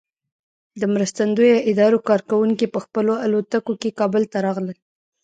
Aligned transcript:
د 0.79 0.81
مرستندویه 0.95 1.57
ادارو 1.71 1.97
کارکوونکي 2.09 2.65
په 2.73 2.79
خپلو 2.85 3.13
الوتکو 3.25 3.73
کې 3.81 3.95
کابل 3.99 4.23
ته 4.31 4.37
راغلل. 4.45 4.77